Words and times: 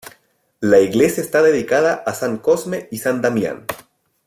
La 0.61 0.79
iglesia 0.79 1.21
está 1.21 1.43
dedicada 1.43 1.93
a 2.07 2.15
san 2.15 2.39
Cosme 2.39 2.87
y 2.89 2.97
san 2.97 3.21
Damián. 3.21 3.67